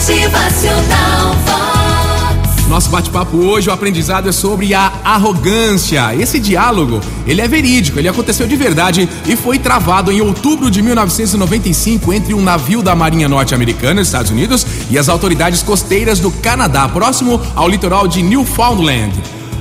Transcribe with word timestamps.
Motivacional 0.00 1.34
Vox. 1.44 2.66
Nosso 2.68 2.88
bate-papo 2.88 3.36
hoje, 3.36 3.68
o 3.68 3.72
aprendizado 3.72 4.30
é 4.30 4.32
sobre 4.32 4.72
a 4.72 4.90
arrogância. 5.04 6.16
Esse 6.16 6.40
diálogo, 6.40 7.02
ele 7.26 7.42
é 7.42 7.46
verídico, 7.46 7.98
ele 7.98 8.08
aconteceu 8.08 8.46
de 8.46 8.56
verdade 8.56 9.06
e 9.26 9.36
foi 9.36 9.58
travado 9.58 10.10
em 10.10 10.22
outubro 10.22 10.70
de 10.70 10.80
1995 10.80 12.14
entre 12.14 12.32
um 12.32 12.40
navio 12.40 12.80
da 12.82 12.94
Marinha 12.94 13.28
Norte-Americana, 13.28 14.00
Estados 14.00 14.30
Unidos, 14.30 14.66
e 14.90 14.98
as 14.98 15.10
autoridades 15.10 15.62
costeiras 15.62 16.18
do 16.18 16.30
Canadá, 16.30 16.88
próximo 16.88 17.38
ao 17.54 17.68
litoral 17.68 18.08
de 18.08 18.22
Newfoundland. 18.22 19.12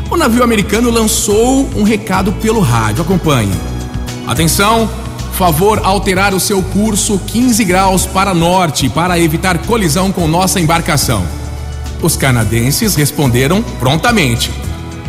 O 0.10 0.16
navio 0.16 0.42
americano 0.42 0.90
lançou 0.90 1.70
um 1.76 1.84
recado 1.84 2.32
pelo 2.32 2.62
rádio. 2.62 3.02
Acompanhe. 3.02 3.52
Atenção, 4.26 4.90
favor 5.40 5.80
alterar 5.86 6.34
o 6.34 6.40
seu 6.40 6.62
curso 6.62 7.18
15 7.18 7.64
graus 7.64 8.06
para 8.06 8.34
norte 8.34 8.90
para 8.90 9.18
evitar 9.18 9.58
colisão 9.60 10.12
com 10.12 10.28
nossa 10.28 10.60
embarcação. 10.60 11.26
Os 12.02 12.18
canadenses 12.18 12.94
responderam 12.94 13.64
prontamente. 13.80 14.52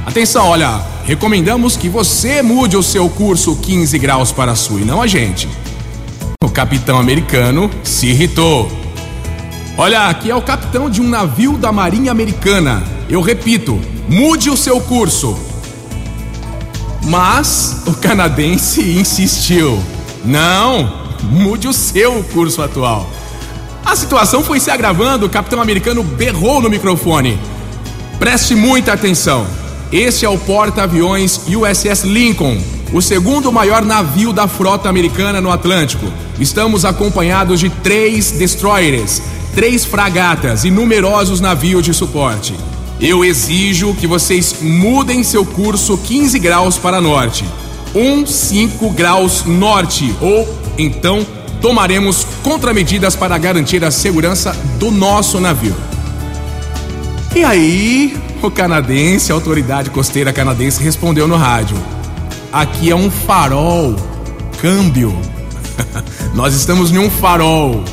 Atenção, 0.06 0.46
olha, 0.46 0.80
recomendamos 1.02 1.76
que 1.76 1.88
você 1.88 2.42
mude 2.42 2.76
o 2.76 2.82
seu 2.82 3.08
curso 3.08 3.56
15 3.56 3.98
graus 3.98 4.30
para 4.30 4.54
sul 4.54 4.78
e 4.78 4.84
não 4.84 5.02
a 5.02 5.08
gente. 5.08 5.48
O 6.44 6.48
capitão 6.48 7.00
americano 7.00 7.68
se 7.82 8.06
irritou. 8.06 8.70
Olha, 9.76 10.06
aqui 10.06 10.30
é 10.30 10.36
o 10.36 10.42
capitão 10.42 10.88
de 10.88 11.00
um 11.00 11.08
navio 11.08 11.58
da 11.58 11.72
Marinha 11.72 12.12
Americana. 12.12 12.84
Eu 13.08 13.20
repito, 13.20 13.80
mude 14.08 14.48
o 14.48 14.56
seu 14.56 14.80
curso. 14.80 15.36
Mas 17.02 17.82
o 17.84 17.94
canadense 17.94 18.80
insistiu. 18.80 19.82
Não, 20.24 20.92
mude 21.22 21.66
o 21.66 21.72
seu 21.72 22.22
curso 22.32 22.62
atual. 22.62 23.08
A 23.84 23.96
situação 23.96 24.42
foi 24.42 24.60
se 24.60 24.70
agravando, 24.70 25.26
o 25.26 25.30
capitão 25.30 25.60
americano 25.60 26.02
berrou 26.02 26.60
no 26.60 26.68
microfone. 26.68 27.38
Preste 28.18 28.54
muita 28.54 28.92
atenção. 28.92 29.46
Este 29.90 30.24
é 30.24 30.28
o 30.28 30.38
porta-aviões 30.38 31.40
USS 31.48 32.04
Lincoln, 32.04 32.56
o 32.92 33.00
segundo 33.00 33.50
maior 33.50 33.82
navio 33.82 34.32
da 34.32 34.46
frota 34.46 34.88
americana 34.88 35.40
no 35.40 35.50
Atlântico. 35.50 36.06
Estamos 36.38 36.84
acompanhados 36.84 37.58
de 37.58 37.70
três 37.70 38.30
destroyers, 38.30 39.22
três 39.54 39.84
fragatas 39.84 40.64
e 40.64 40.70
numerosos 40.70 41.40
navios 41.40 41.84
de 41.84 41.94
suporte. 41.94 42.54
Eu 43.00 43.24
exijo 43.24 43.94
que 43.94 44.06
vocês 44.06 44.56
mudem 44.60 45.24
seu 45.24 45.44
curso 45.44 45.96
15 45.96 46.38
graus 46.38 46.76
para 46.76 47.00
norte. 47.00 47.44
15 47.92 48.66
graus 48.94 49.44
norte, 49.44 50.14
ou 50.20 50.48
então 50.78 51.26
tomaremos 51.60 52.26
contramedidas 52.42 53.14
para 53.14 53.36
garantir 53.36 53.84
a 53.84 53.90
segurança 53.90 54.52
do 54.78 54.90
nosso 54.90 55.40
navio. 55.40 55.76
E 57.34 57.44
aí, 57.44 58.16
o 58.42 58.50
canadense, 58.50 59.30
a 59.30 59.34
autoridade 59.34 59.90
costeira 59.90 60.32
canadense, 60.32 60.82
respondeu 60.82 61.28
no 61.28 61.36
rádio: 61.36 61.76
Aqui 62.52 62.90
é 62.90 62.96
um 62.96 63.10
farol, 63.10 63.94
câmbio. 64.60 65.16
Nós 66.34 66.54
estamos 66.54 66.90
em 66.90 66.98
um 66.98 67.10
farol. 67.10 67.84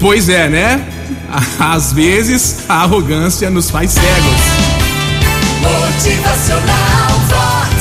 Pois 0.00 0.28
é, 0.28 0.48
né? 0.48 0.86
Às 1.58 1.92
vezes 1.92 2.58
a 2.68 2.82
arrogância 2.82 3.50
nos 3.50 3.70
faz 3.70 3.92
cegos. 3.92 4.68
Motivacional 5.62 7.18
Vox. 7.28 7.77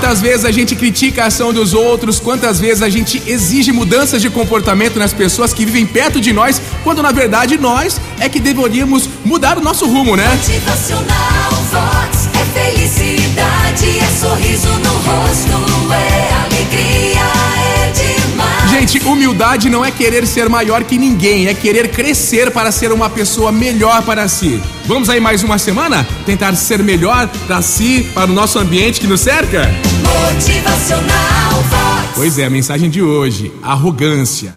Quantas 0.00 0.22
vezes 0.22 0.46
a 0.46 0.50
gente 0.50 0.74
critica 0.74 1.24
a 1.24 1.26
ação 1.26 1.52
dos 1.52 1.74
outros, 1.74 2.18
quantas 2.18 2.58
vezes 2.58 2.82
a 2.82 2.88
gente 2.88 3.22
exige 3.26 3.70
mudanças 3.70 4.22
de 4.22 4.30
comportamento 4.30 4.98
nas 4.98 5.12
pessoas 5.12 5.52
que 5.52 5.66
vivem 5.66 5.84
perto 5.84 6.18
de 6.18 6.32
nós, 6.32 6.58
quando 6.82 7.02
na 7.02 7.12
verdade 7.12 7.58
nós 7.58 8.00
é 8.18 8.26
que 8.26 8.40
deveríamos 8.40 9.06
mudar 9.26 9.58
o 9.58 9.60
nosso 9.60 9.86
rumo, 9.86 10.16
né? 10.16 10.26
Motivacional 10.26 11.50
Vox. 11.70 12.30
É 12.34 12.70
felicidade, 12.70 13.98
é 13.98 14.06
sorriso 14.18 14.68
no 14.68 14.90
rosto, 14.90 15.92
é 15.92 16.32
alegria, 16.46 17.20
é 17.58 17.92
demais. 17.92 18.70
Gente, 18.70 19.06
humildade 19.06 19.68
não 19.68 19.84
é 19.84 19.90
querer 19.90 20.26
ser 20.26 20.48
maior 20.48 20.82
que 20.82 20.96
ninguém, 20.96 21.46
é 21.46 21.52
querer 21.52 21.90
crescer 21.90 22.50
para 22.50 22.72
ser 22.72 22.90
uma 22.90 23.10
pessoa 23.10 23.52
melhor 23.52 24.00
para 24.00 24.26
si. 24.28 24.62
Vamos 24.86 25.10
aí 25.10 25.20
mais 25.20 25.42
uma 25.42 25.58
semana 25.58 26.08
tentar 26.24 26.54
ser 26.54 26.82
melhor 26.82 27.28
para 27.46 27.60
si, 27.60 28.10
para 28.14 28.30
o 28.30 28.34
nosso 28.34 28.58
ambiente 28.58 28.98
que 28.98 29.06
nos 29.06 29.20
cerca? 29.20 29.70
Motivacional 30.02 31.62
Vox. 31.68 32.10
Pois 32.14 32.38
é, 32.38 32.46
a 32.46 32.50
mensagem 32.50 32.88
de 32.88 33.02
hoje: 33.02 33.52
arrogância. 33.62 34.48